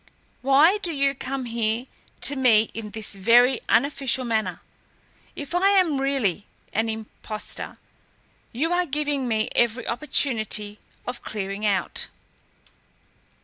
Why 0.41 0.79
do 0.79 0.91
you 0.91 1.13
come 1.13 1.45
here 1.45 1.85
to 2.21 2.35
me 2.35 2.71
in 2.73 2.89
this 2.89 3.13
very 3.13 3.61
unofficial 3.69 4.25
manner? 4.25 4.59
If 5.35 5.53
I 5.53 5.69
am 5.73 6.01
really 6.01 6.47
an 6.73 6.89
impostor, 6.89 7.77
you 8.51 8.73
are 8.73 8.87
giving 8.87 9.27
me 9.27 9.49
every 9.55 9.87
opportunity 9.87 10.79
of 11.05 11.21
clearing 11.21 11.67
out." 11.67 12.07